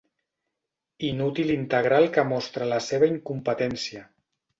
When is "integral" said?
1.57-2.05